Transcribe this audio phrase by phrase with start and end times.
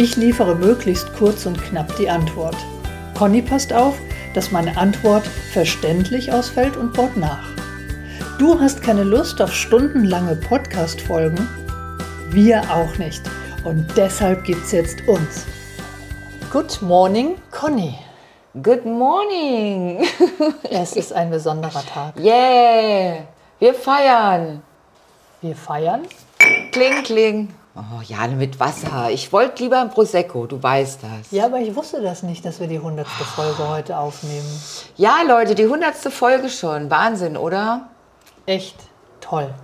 [0.00, 2.54] Ich liefere möglichst kurz und knapp die Antwort.
[3.18, 3.98] Conny passt auf,
[4.32, 7.48] dass meine Antwort verständlich ausfällt und baut nach.
[8.38, 11.48] Du hast keine Lust auf stundenlange Podcast-Folgen?
[12.30, 13.22] Wir auch nicht.
[13.64, 15.46] Und deshalb gibt's jetzt uns.
[16.52, 17.98] Good morning, Conny.
[18.62, 20.06] Good morning.
[20.70, 22.14] Es ist ein besonderer Tag.
[22.20, 23.24] Yeah.
[23.58, 24.62] Wir feiern.
[25.42, 26.02] Wir feiern.
[26.70, 27.48] Kling, kling.
[27.78, 29.08] Oh ja, mit Wasser.
[29.10, 31.30] Ich wollte lieber ein Prosecco, du weißt das.
[31.30, 34.48] Ja, aber ich wusste das nicht, dass wir die hundertste Folge heute aufnehmen.
[34.96, 36.90] Ja, Leute, die hundertste Folge schon.
[36.90, 37.88] Wahnsinn, oder?
[38.46, 38.76] Echt
[39.20, 39.54] toll.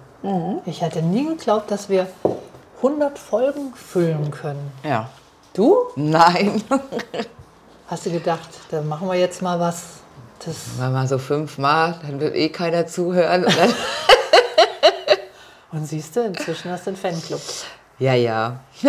[0.65, 2.07] Ich hätte nie geglaubt, dass wir
[2.77, 4.73] 100 Folgen füllen können.
[4.85, 5.11] Ja.
[5.53, 5.77] Du?
[5.97, 6.63] Nein.
[7.89, 9.83] Hast du gedacht, da machen wir jetzt mal was?
[10.45, 13.45] Das, Wenn mal so fünfmal, dann wird eh keiner zuhören.
[13.45, 13.75] Und dann
[15.73, 17.41] und siehst du, inzwischen hast du einen Fanclub.
[17.99, 18.57] Ja, ja.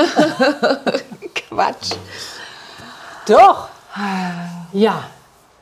[1.35, 1.95] Quatsch.
[3.27, 3.69] Doch!
[4.73, 5.03] Ja,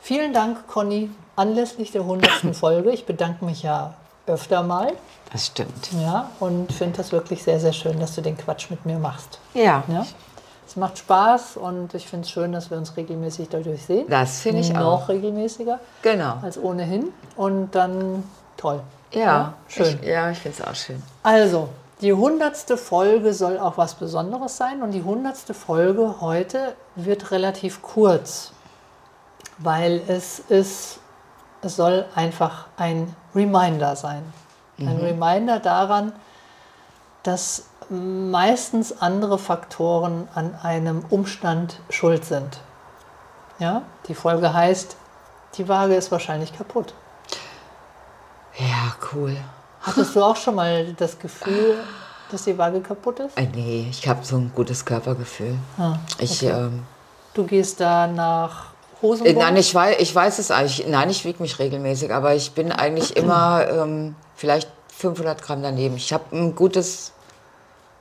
[0.00, 2.30] vielen Dank, Conny, anlässlich der 100.
[2.56, 2.90] Folge.
[2.90, 3.94] Ich bedanke mich ja
[4.26, 4.92] öfter mal.
[5.32, 5.90] Das stimmt.
[6.00, 9.38] Ja, und finde das wirklich sehr, sehr schön, dass du den Quatsch mit mir machst.
[9.52, 9.82] Ja.
[9.88, 10.06] Ja?
[10.66, 14.06] Es macht Spaß und ich finde es schön, dass wir uns regelmäßig dadurch sehen.
[14.08, 15.08] Das finde ich Noch auch.
[15.08, 16.38] regelmäßiger Genau.
[16.42, 17.12] als ohnehin.
[17.36, 18.24] Und dann
[18.56, 18.80] toll.
[19.12, 19.54] Ja.
[19.68, 19.98] schön.
[20.00, 21.02] Ich, ja, ich finde es auch schön.
[21.22, 21.68] Also,
[22.00, 27.82] die hundertste Folge soll auch was Besonderes sein und die hundertste Folge heute wird relativ
[27.82, 28.52] kurz,
[29.58, 30.98] weil es ist,
[31.62, 34.22] es soll einfach ein Reminder sein.
[34.78, 36.12] Ein Reminder daran,
[37.22, 42.60] dass meistens andere Faktoren an einem Umstand schuld sind.
[43.60, 44.96] Ja, die Folge heißt,
[45.54, 46.94] die Waage ist wahrscheinlich kaputt.
[48.58, 49.36] Ja, cool.
[49.84, 51.76] Hattest du auch schon mal das Gefühl,
[52.30, 53.38] dass die Waage kaputt ist?
[53.38, 55.56] Äh, Nee, ich habe so ein gutes Körpergefühl.
[55.78, 56.52] Ah, Ich, okay.
[56.52, 56.82] ähm,
[57.34, 59.36] Du gehst da nach äh, Hosenburg?
[59.36, 60.86] nein, ich weiß, ich weiß es eigentlich.
[60.88, 65.96] Nein, ich wiege mich regelmäßig, aber ich bin eigentlich immer ähm, vielleicht 500 Gramm daneben.
[65.96, 67.12] Ich habe ein gutes.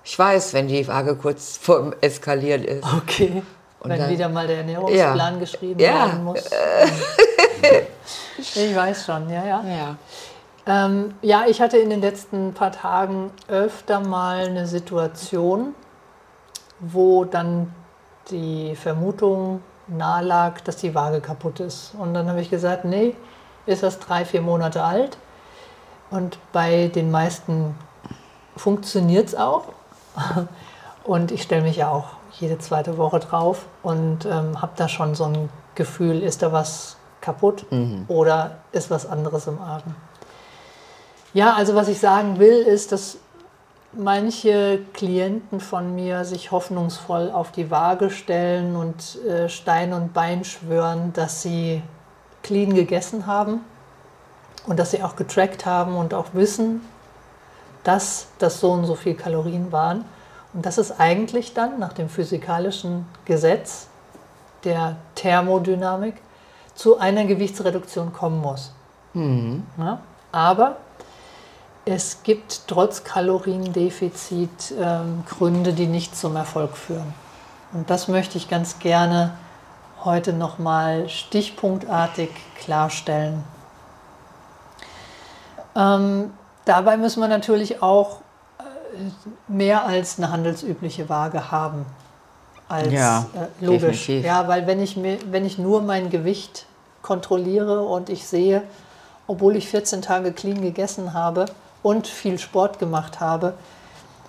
[0.06, 2.84] Ich weiß, wenn die Waage kurz vorm Eskalieren ist.
[2.98, 3.42] Okay.
[3.80, 5.40] Und Wenn dann- wieder mal der Ernährungsplan Ja.
[5.40, 5.94] geschrieben Ja.
[6.08, 6.40] werden muss.
[8.38, 9.64] ich weiß schon, ja, ja.
[9.68, 9.96] Ja.
[10.66, 15.76] Ähm, ja, ich hatte in den letzten paar Tagen öfter mal eine Situation,
[16.80, 17.74] wo dann
[18.30, 21.94] die Vermutung nahe lag, dass die Waage kaputt ist.
[22.00, 23.16] Und dann habe ich gesagt, nee,
[23.66, 25.18] ist das drei, vier Monate alt.
[26.10, 27.76] Und bei den meisten
[28.56, 29.66] funktioniert es auch.
[31.04, 32.06] Und ich stelle mich ja auch
[32.40, 36.96] jede zweite Woche drauf und ähm, habe da schon so ein Gefühl, ist da was
[37.20, 37.66] kaputt
[38.08, 39.96] oder ist was anderes im Argen.
[41.34, 43.18] Ja, also was ich sagen will, ist, dass
[43.92, 50.44] manche Klienten von mir sich hoffnungsvoll auf die Waage stellen und äh, Stein und Bein
[50.44, 51.82] schwören, dass sie
[52.42, 53.62] clean gegessen haben
[54.68, 56.82] und dass sie auch getrackt haben und auch wissen,
[57.84, 60.06] dass das so und so viel Kalorien waren.
[60.54, 63.88] Und dass es eigentlich dann nach dem physikalischen Gesetz
[64.64, 66.16] der Thermodynamik
[66.76, 68.72] zu einer Gewichtsreduktion kommen muss.
[69.78, 70.00] Ja,
[70.32, 70.78] aber
[71.86, 77.14] es gibt trotz Kaloriendefizit ähm, Gründe, die nicht zum Erfolg führen.
[77.74, 79.34] Und das möchte ich ganz gerne
[80.04, 82.30] heute nochmal stichpunktartig
[82.60, 83.44] klarstellen.
[85.76, 86.32] Ähm,
[86.66, 88.20] dabei müssen wir natürlich auch
[88.60, 91.86] äh, mehr als eine handelsübliche Waage haben.
[92.70, 93.82] Als, Ja, äh, logisch.
[93.82, 94.26] definitiv.
[94.26, 96.66] Ja, weil wenn ich, mir, wenn ich nur mein Gewicht
[97.02, 98.64] kontrolliere und ich sehe,
[99.28, 101.46] obwohl ich 14 Tage clean gegessen habe
[101.84, 103.54] und viel Sport gemacht habe,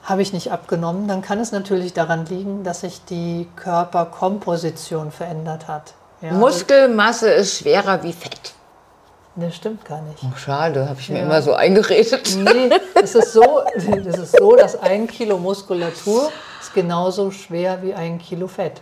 [0.02, 5.66] habe ich nicht abgenommen, dann kann es natürlich daran liegen, dass sich die Körperkomposition verändert
[5.66, 5.94] hat.
[6.20, 8.52] Ja, Muskelmasse ist schwerer wie Fett.
[9.36, 10.18] Das stimmt gar nicht.
[10.22, 11.24] Oh, schade, habe ich mir Ja.
[11.24, 12.36] immer so eingeredet.
[12.36, 12.70] Nee,
[13.02, 16.30] es ist, so, es ist so, dass ein Kilo Muskulatur
[16.60, 18.80] ist genauso schwer wie ein Kilo Fett.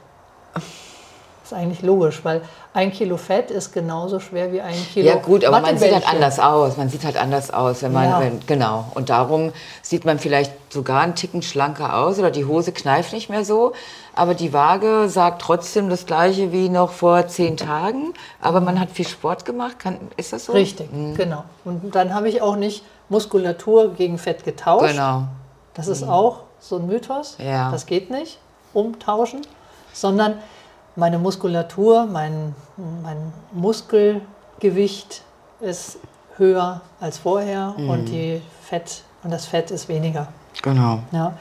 [1.53, 2.43] Ist eigentlich logisch, weil
[2.75, 5.07] ein Kilo Fett ist genauso schwer wie ein Kilo.
[5.07, 6.77] Ja gut, aber man sieht halt anders aus.
[6.77, 8.21] Man sieht halt anders aus, wenn man, Ja.
[8.21, 8.87] wenn, genau.
[8.95, 9.53] Und darum
[9.83, 13.73] sieht man vielleicht sogar einen Ticken schlanker aus oder die Hose kneift nicht mehr so.
[14.15, 18.15] Aber die Waage sagt trotzdem das Gleiche wie noch vor zehn Tagen.
[18.41, 19.79] Aber man hat viel Sport gemacht.
[19.79, 20.53] Kann, ist das so?
[20.53, 21.45] Richtig, genau.
[21.65, 24.93] Und dann habe ich auch nicht Muskulatur gegen Fett getauscht.
[24.93, 25.25] Genau.
[25.75, 27.37] Das ist auch so ein Mythos.
[27.39, 27.71] Ja.
[27.71, 28.39] Das geht nicht,
[28.75, 29.41] umtauschen,
[29.93, 30.35] sondern
[30.97, 32.55] meine Muskulatur, mein,
[33.03, 35.23] mein Muskelgewicht
[35.61, 35.99] ist
[36.37, 37.91] höher als vorher Mhm.
[37.91, 40.29] und die Fett und das Fett ist weniger.
[40.63, 41.01] Genau.
[41.13, 41.35] Ja.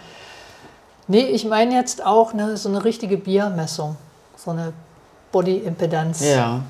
[1.08, 3.98] Nee, ich meine jetzt auch eine, so eine richtige Biermessung,
[4.38, 4.74] so eine
[5.32, 6.62] Body Impedance Ja.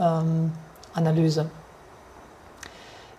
[0.00, 0.52] ähm.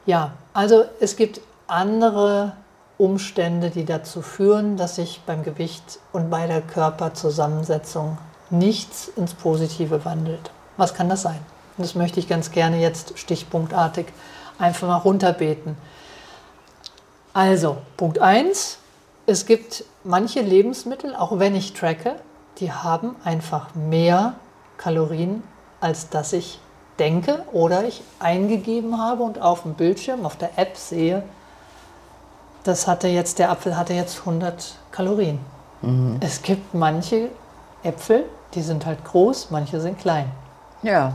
[0.05, 2.53] Ja, also es gibt andere
[2.97, 8.17] Umstände, die dazu führen, dass sich beim Gewicht und bei der Körperzusammensetzung
[8.49, 10.51] nichts ins Positive wandelt.
[10.77, 11.39] Was kann das sein?
[11.77, 14.07] Und das möchte ich ganz gerne jetzt stichpunktartig
[14.59, 15.77] einfach mal runterbeten.
[17.33, 18.79] Also, Punkt 1.
[19.25, 22.15] Es gibt manche Lebensmittel, auch wenn ich tracke,
[22.59, 24.35] die haben einfach mehr
[24.77, 25.43] Kalorien,
[25.81, 26.59] als dass ich
[26.97, 31.23] denke oder ich eingegeben habe und auf dem Bildschirm, auf der App sehe,
[32.63, 35.39] das hatte jetzt, der Apfel hatte jetzt 100 Kalorien.
[36.21, 37.29] Es gibt manche
[37.83, 40.31] Äpfel, die sind halt groß, manche sind klein.
[40.83, 41.13] Ja.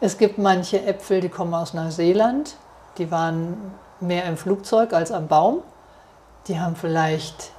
[0.00, 2.56] Es gibt manche Äpfel, die kommen aus Neuseeland,
[2.98, 3.56] die waren
[4.00, 5.62] mehr im Flugzeug als am Baum.
[6.48, 7.50] Die haben vielleicht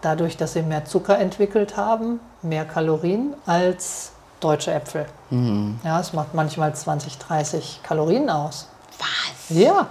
[0.00, 5.06] dadurch, dass sie mehr Zucker entwickelt haben, mehr Kalorien als deutsche Äpfel.
[5.84, 8.68] Ja, es macht manchmal 20, 30 Kalorien aus.
[8.98, 9.56] Was?
[9.56, 9.88] Ja,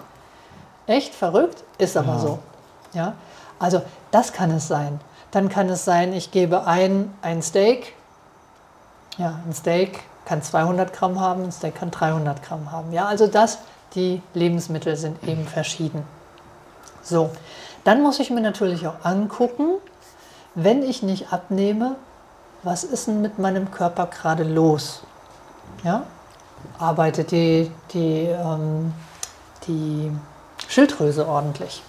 [0.86, 2.40] echt verrückt, ist aber so.
[2.94, 3.14] Ja,
[3.60, 3.82] also
[4.12, 5.00] das kann es sein.
[5.32, 7.96] Dann kann es sein, ich gebe ein, ein Steak.
[9.18, 12.92] Ja, ein Steak kann 200 Gramm haben, ein Steak kann 300 Gramm haben.
[12.94, 13.60] Ja, also das,
[13.96, 16.04] die Lebensmittel sind eben verschieden.
[17.02, 17.30] So,
[17.84, 19.76] dann muss ich mir natürlich auch angucken,
[20.56, 21.96] wenn ich nicht abnehme,
[22.64, 25.02] was ist denn mit meinem Körper gerade los?
[25.84, 26.04] Ja,
[26.80, 28.94] arbeitet die, die, ähm,
[29.68, 30.12] die
[30.68, 31.84] Schilddrüse ordentlich.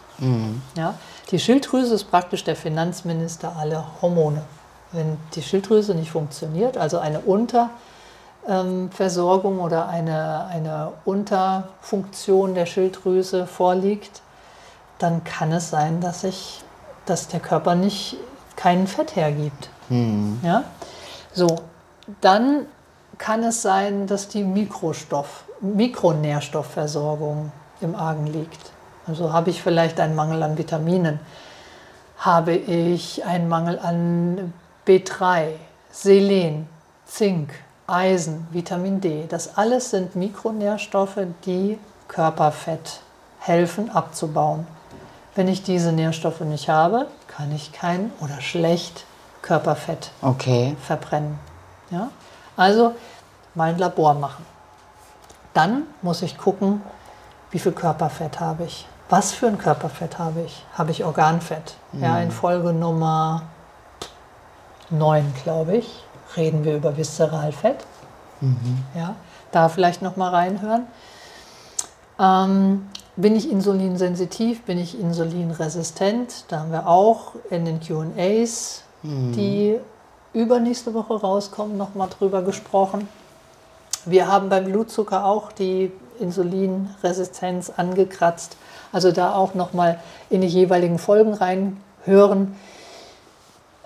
[0.77, 0.95] Ja?
[1.31, 4.43] Die Schilddrüse ist praktisch der Finanzminister aller Hormone.
[4.95, 14.23] Wenn die Schilddrüse nicht funktioniert, also eine Unterversorgung oder eine, eine Unterfunktion der Schilddrüse vorliegt,
[14.99, 16.63] dann kann es sein, dass, ich,
[17.07, 18.17] dass der Körper nicht
[18.57, 19.69] kein Fett hergibt.
[20.43, 20.65] Ja?
[21.33, 21.59] So,
[22.21, 22.67] dann
[23.19, 28.73] kann es sein, dass die Mikrostoff, Mikronährstoffversorgung im Argen liegt.
[29.07, 31.21] Also habe ich vielleicht einen Mangel an Vitaminen,
[32.19, 34.53] habe ich einen Mangel an
[34.87, 35.53] B3,
[35.91, 36.69] Selen,
[37.07, 37.51] Zink,
[37.87, 39.27] Eisen, Vitamin D.
[39.29, 41.79] Das alles sind Mikronährstoffe, die
[42.09, 43.01] Körperfett
[43.39, 44.67] helfen abzubauen.
[45.35, 49.05] Wenn ich diese Nährstoffe nicht habe, kann ich kein oder schlecht
[49.43, 50.77] Körperfett Okay.
[50.83, 51.39] verbrennen.
[51.91, 52.11] Ja?
[52.57, 52.95] Also
[53.55, 54.45] mal ein Labor machen.
[55.55, 56.83] Dann muss ich gucken,
[57.51, 58.87] wie viel Körperfett habe ich.
[59.09, 60.65] Was für ein Körperfett habe ich?
[60.75, 61.75] Habe ich Organfett?
[61.93, 63.43] Ja, in Folge Nummer
[64.91, 66.05] 9, glaube ich,
[66.37, 67.79] reden wir über Viszeralfett.
[68.95, 69.17] Ja,
[69.53, 70.87] da vielleicht noch mal reinhören.
[72.19, 72.87] Ähm,
[73.17, 74.63] bin ich insulinsensitiv?
[74.63, 76.45] Bin ich insulinresistent?
[76.49, 79.79] Da haben wir auch in den QAs, die
[80.33, 83.09] übernächste Woche rauskommen, noch mal drüber gesprochen.
[84.05, 88.57] Wir haben beim Blutzucker auch die Insulinresistenz angekratzt.
[88.93, 89.99] Also da auch noch mal
[90.31, 92.57] in die jeweiligen Folgen reinhören.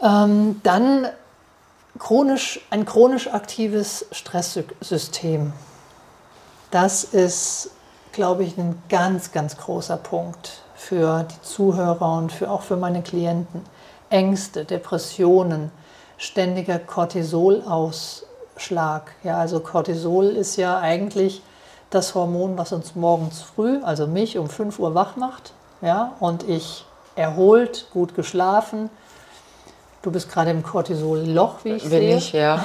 [0.03, 1.09] Ähm, dann
[1.99, 5.53] chronisch, ein chronisch aktives Stresssystem.
[6.71, 7.71] Das ist,
[8.13, 13.03] glaube ich, ein ganz, ganz großer Punkt für die Zuhörer und für, auch für meine
[13.03, 13.65] Klienten.
[14.11, 15.71] Ängste, Depressionen,
[16.17, 19.13] ständiger Cortisolausschlag.
[19.23, 21.43] Ja, also Cortisol ist ja eigentlich
[21.91, 25.53] das Hormon, was uns morgens früh, also mich um 5 Uhr wach macht.
[25.81, 26.87] Ja, und ich
[27.17, 28.89] erholt, gut geschlafen.
[30.09, 32.17] Du bist gerade im Cortisol-Loch, wie ich Bin sehe.
[32.17, 32.65] ich, ja.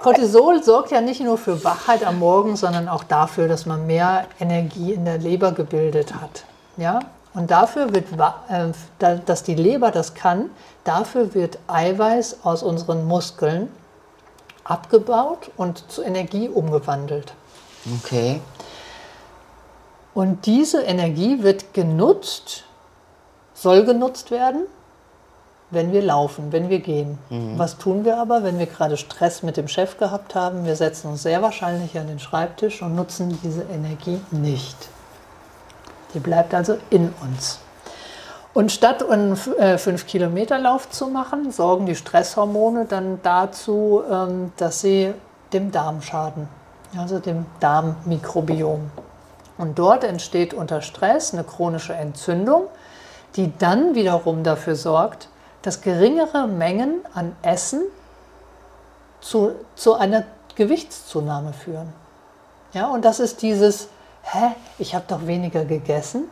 [0.00, 4.26] Cortisol sorgt ja nicht nur für Wachheit am Morgen, sondern auch dafür, dass man mehr
[4.38, 6.44] Energie in der Leber gebildet hat.
[6.76, 7.00] Ja?
[7.32, 8.12] Und dafür wird,
[8.50, 10.50] äh, da- dass die Leber das kann,
[10.84, 13.70] dafür wird Eiweiß aus unseren Muskeln
[14.64, 17.32] abgebaut und zu Energie umgewandelt.
[18.04, 18.42] Okay.
[20.12, 22.64] Und diese Energie wird genutzt,
[23.56, 24.66] soll genutzt werden,
[25.70, 27.18] wenn wir laufen, wenn wir gehen.
[27.56, 30.64] Was tun wir aber, wenn wir gerade Stress mit dem Chef gehabt haben?
[30.64, 34.76] Wir setzen uns sehr wahrscheinlich an den Schreibtisch und nutzen diese Energie nicht.
[36.14, 37.58] Die bleibt also in uns.
[38.54, 45.12] Und statt einen 5-Kilometer-Lauf zu machen, sorgen die Stresshormone dann dazu, ähm, dass sie
[45.52, 46.48] dem Darm schaden,
[46.96, 48.90] also dem Darmmikrobiom.
[49.58, 52.68] Und dort entsteht unter Stress eine chronische Entzündung,
[53.36, 55.28] die dann wiederum dafür sorgt,
[55.62, 57.82] dass geringere Mengen an Essen
[59.20, 60.24] zu, zu einer
[60.54, 61.92] Gewichtszunahme führen.
[62.72, 63.88] Ja, und das ist dieses,
[64.22, 66.24] hä, ich habe doch weniger gegessen,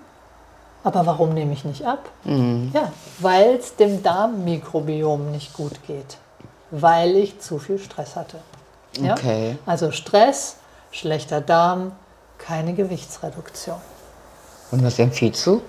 [0.83, 2.11] aber warum nehme ich nicht ab?
[2.25, 6.19] Ja, weil es dem Darmmikrobiom nicht gut geht,
[6.71, 8.39] weil ich zu viel Stress hatte.
[8.99, 9.15] Ja?
[9.15, 9.57] Okay.
[9.65, 10.57] Also Stress,
[10.91, 11.93] schlechter Darm,
[12.39, 13.79] keine Gewichtsreduktion.
[14.71, 15.63] Und was empfiehlst du?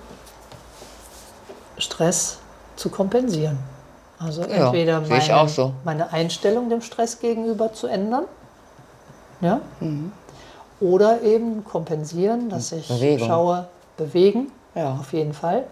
[1.78, 2.38] Stress
[2.76, 3.58] zu kompensieren.
[4.18, 5.72] Also Ja, entweder meine, so.
[5.84, 8.24] meine Einstellung dem Stress gegenüber zu ändern,
[9.42, 9.60] ja,
[10.80, 13.28] oder eben kompensieren, dass ich Bewegung.
[13.28, 13.66] schaue,
[13.96, 14.96] bewegen, Ja.
[15.00, 15.64] auf jeden Fall.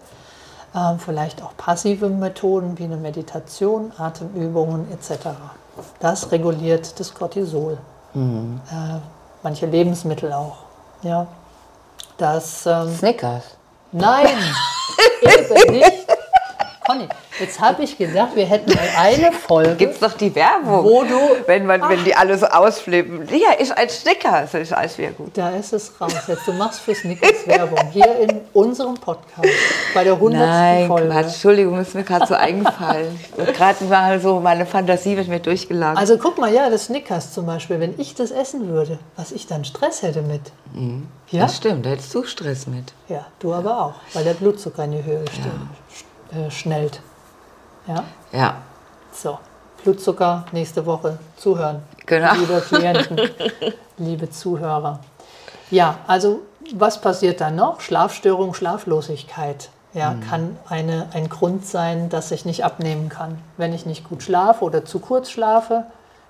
[0.75, 5.27] Ähm, vielleicht auch passive Methoden wie eine Meditation, Atemübungen etc.
[5.99, 7.77] Das reguliert das Cortisol.
[8.13, 8.59] Mhm.
[8.69, 8.99] Äh,
[9.41, 10.57] manche Lebensmittel auch.
[11.01, 11.27] Ja.
[12.17, 13.43] Das ähm, Snickers.
[13.91, 14.27] Nein,
[15.21, 15.91] eben nicht.
[16.95, 17.07] Conny,
[17.39, 19.75] jetzt habe ich gedacht, wir hätten eine Folge.
[19.75, 20.83] Gibt's doch die Werbung.
[20.83, 23.27] Wo du- Wenn, man, wenn die alle so ausflippen.
[23.37, 24.51] Ja, ist ein Snickers.
[24.51, 25.31] Das ist alles wieder gut.
[25.37, 26.13] Da ist es raus.
[26.27, 29.47] Jetzt, du machst für Snickers Werbung hier in unserem Podcast
[29.93, 30.39] bei der 100.
[30.41, 31.09] Nein, Folge.
[31.09, 31.25] Quatsch.
[31.25, 33.19] Entschuldigung, ist mir gerade so eingefallen.
[33.53, 35.97] Gerade mal so, meine Fantasie wird mir durchgelagert.
[35.97, 39.47] Also guck mal, ja, das Snickers zum Beispiel, wenn ich das essen würde, was ich
[39.47, 40.41] dann Stress hätte mit.
[41.31, 41.41] Ja?
[41.43, 42.93] Das stimmt, da hättest du Stress mit.
[43.07, 47.01] Ja, du aber auch, weil der Blutzucker in die Höhe ste- sch- äh, schnellt.
[47.87, 48.55] Ja, Ja,
[49.11, 49.39] so.
[49.83, 51.83] Blutzucker nächste Woche zuhören.
[52.07, 52.33] Genau.
[52.33, 53.19] Liebe Klienten,
[53.97, 54.99] liebe Zuhörer.
[55.69, 56.41] Ja, also
[56.73, 57.81] was passiert dann noch?
[57.81, 59.69] Schlafstörung, Schlaflosigkeit.
[59.93, 63.39] Ja, kann eine, ein Grund sein, dass ich nicht abnehmen kann.
[63.55, 65.85] Wenn ich nicht gut schlafe oder zu kurz schlafe,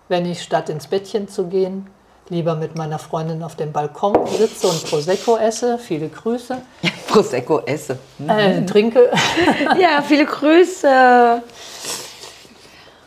[0.07, 1.87] wenn ich statt ins Bettchen zu gehen,
[2.29, 6.57] lieber mit meiner Freundin auf dem Balkon sitze und Prosecco esse, viele Grüße,
[7.07, 7.97] Prosecco esse.
[8.27, 9.11] äh, trinke,
[9.79, 11.41] Ja, viele Grüße.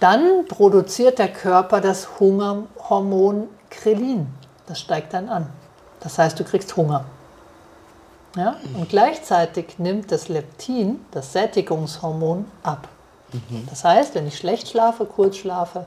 [0.01, 4.29] dann produziert der Körper das Hungerhormon Krelin.
[4.67, 5.49] Das steigt dann an.
[6.01, 7.05] Das heißt, du kriegst Hunger.
[8.37, 8.57] Ja?
[8.75, 12.87] Und gleichzeitig nimmt das Leptin, das Sättigungshormon, ab.
[13.69, 15.87] Das heißt, wenn ich schlecht schlafe, kurz schlafe,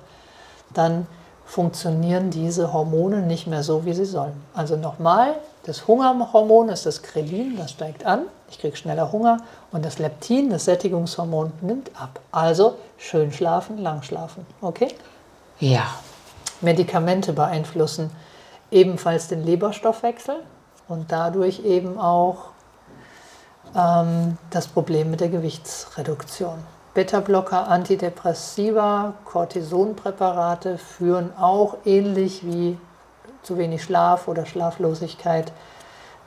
[0.73, 1.07] dann
[1.45, 4.41] funktionieren diese Hormone nicht mehr so, wie sie sollen.
[4.53, 9.37] Also nochmal, das Hungerhormon ist das Krelin, das steigt an, ich kriege schneller Hunger
[9.71, 12.19] und das Leptin, das Sättigungshormon, nimmt ab.
[12.31, 14.45] Also schön schlafen, lang schlafen.
[14.61, 14.89] Okay?
[15.59, 15.83] Ja.
[16.61, 18.11] Medikamente beeinflussen
[18.71, 20.35] ebenfalls den Leberstoffwechsel
[20.87, 22.51] und dadurch eben auch
[23.75, 26.59] ähm, das Problem mit der Gewichtsreduktion.
[26.93, 32.77] Beta-Blocker, Antidepressiva, Cortisonpräparate führen auch ähnlich wie
[33.43, 35.51] zu wenig Schlaf oder Schlaflosigkeit,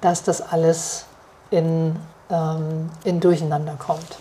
[0.00, 1.06] dass das alles
[1.50, 1.96] in,
[2.30, 4.18] ähm, in Durcheinander kommt.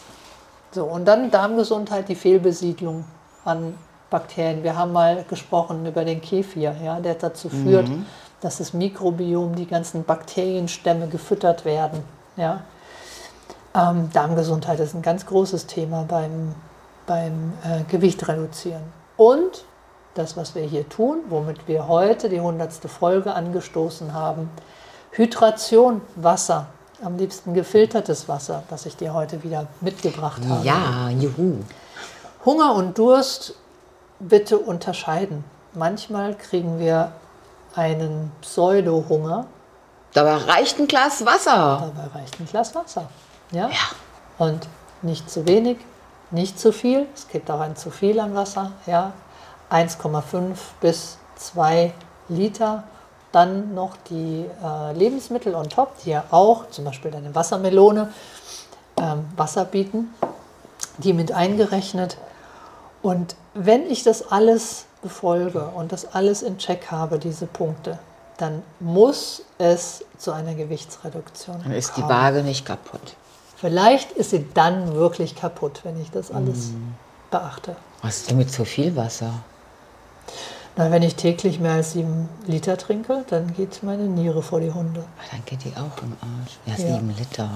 [0.71, 3.05] So, und dann Darmgesundheit, die Fehlbesiedlung
[3.45, 3.77] an
[4.09, 4.63] Bakterien.
[4.63, 7.87] Wir haben mal gesprochen über den Kefir, ja, der dazu führt,
[8.41, 12.03] dass das Mikrobiom, die ganzen Bakterienstämme gefüttert werden.
[12.35, 12.61] Ja.
[13.75, 16.53] Ähm, Darmgesundheit ist ein ganz großes Thema beim,
[17.07, 18.83] beim äh, Gewicht reduzieren.
[19.17, 19.65] Und
[20.13, 22.71] das, was wir hier tun, womit wir heute die 100.
[22.87, 24.49] Folge angestoßen haben,
[25.11, 26.67] Hydration, Wasser,
[27.03, 30.65] am liebsten gefiltertes Wasser, das ich dir heute wieder mitgebracht habe.
[30.65, 31.57] Ja, juhu.
[32.45, 33.55] Hunger und Durst
[34.19, 35.43] bitte unterscheiden.
[35.73, 37.11] Manchmal kriegen wir
[37.75, 39.47] einen Pseudo-Hunger,
[40.13, 41.91] Dabei reicht ein Glas Wasser.
[41.95, 43.09] dabei reicht ein Glas Wasser.
[43.51, 43.69] Ja?
[44.37, 44.67] Und
[45.01, 45.77] nicht zu wenig,
[46.31, 47.07] nicht zu viel.
[47.13, 48.71] Es gibt auch ein zu viel an Wasser.
[48.85, 49.13] Ja?
[49.71, 51.93] 1,5 bis 2
[52.29, 52.83] Liter.
[53.31, 58.13] Dann noch die äh, Lebensmittel on top, die ja auch, zum Beispiel eine Wassermelone,
[58.97, 60.13] ähm, Wasser bieten,
[60.99, 62.17] die mit eingerechnet.
[63.01, 67.97] Und wenn ich das alles befolge und das alles in Check habe, diese Punkte,
[68.37, 72.13] dann muss es zu einer Gewichtsreduktion Dann ist die kommen.
[72.13, 73.15] Waage nicht kaputt.
[73.63, 76.71] Vielleicht ist sie dann wirklich kaputt, wenn ich das alles
[77.31, 77.77] beachte.
[78.01, 79.35] Was ist denn mit zu viel Wasser?
[80.75, 84.73] Na, wenn ich täglich mehr als sieben Liter trinke, dann geht meine Niere vor die
[84.73, 84.99] Hunde.
[85.17, 86.57] Ah, Dann geht die auch im Arsch.
[86.65, 86.95] Ja, Ja.
[86.95, 87.49] sieben Liter.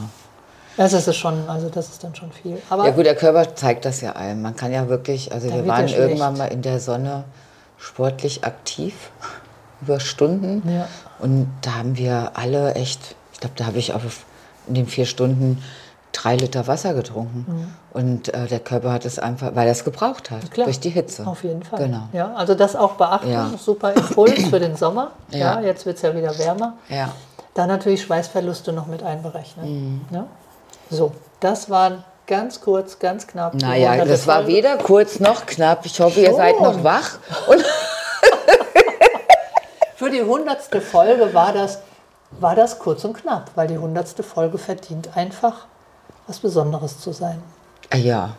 [0.78, 2.62] Das ist schon, also das ist dann schon viel.
[2.70, 4.42] Aber Ja gut, der Körper zeigt das ja allem.
[4.42, 7.26] Man kann ja wirklich, also wir waren ja irgendwann mal in der Sonne
[7.78, 8.94] sportlich aktiv
[9.82, 10.64] über Stunden.
[10.74, 10.88] Ja.
[11.20, 14.24] Und da haben wir alle echt, ich glaube, da habe ich auf
[14.68, 15.62] in den vier Stunden
[16.18, 17.74] drei Liter Wasser getrunken.
[17.94, 20.90] Und äh, der Körper hat es einfach, weil er es gebraucht hat, Klar, durch die
[20.90, 21.26] Hitze.
[21.28, 21.80] Auf jeden Fall.
[21.80, 22.10] Genau.
[22.14, 23.32] Ja, also das auch beachten.
[23.32, 23.52] Ja.
[23.58, 25.12] Super Impuls für den Sommer.
[25.30, 25.60] Ja.
[25.60, 25.68] Ja.
[25.68, 26.74] jetzt wird es ja wieder wärmer.
[26.90, 27.10] Ja.
[27.54, 29.66] Da natürlich Schweißverluste noch mit einberechnen.
[29.66, 30.02] Mhm.
[30.12, 30.26] Ja?
[30.90, 33.56] So, das war ganz kurz, ganz knapp.
[33.56, 35.86] Naja, das war weder kurz noch knapp.
[35.86, 36.84] Ich hoffe, ihr seid noch Schon.
[36.84, 37.18] wach.
[39.96, 41.80] Für die hundertste Folge war das,
[42.32, 45.66] war das kurz und knapp, weil die hundertste Folge verdient einfach
[46.28, 47.42] was Besonderes zu sein.
[47.90, 48.36] Ah ja,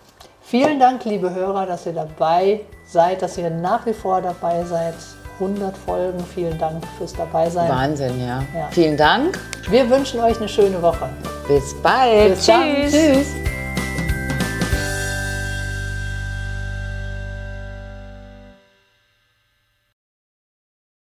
[0.51, 4.95] Vielen Dank, liebe Hörer, dass ihr dabei seid, dass ihr nach wie vor dabei seid.
[5.39, 7.69] 100 Folgen, vielen Dank fürs Dabeisein.
[7.69, 8.43] Wahnsinn, ja.
[8.57, 8.69] Ja.
[8.71, 9.39] Vielen Dank.
[9.69, 11.11] Wir wünschen euch eine schöne Woche.
[11.47, 12.37] Bis bald.
[12.37, 12.63] Bis dann.
[12.89, 13.48] Tschüss.